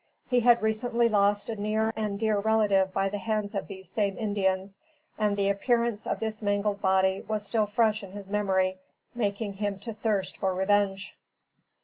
[0.27, 4.17] He had recently lost a near and dear relative by the hands of these same
[4.17, 4.79] Indians,
[5.15, 8.79] and the appearance of this mangled body was still fresh in his memory,
[9.13, 11.15] making him to thirst for revenge.